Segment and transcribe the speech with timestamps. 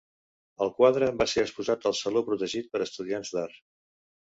[0.65, 3.63] El quadre va ser exposat al Saló, protegit per estudiants d'art.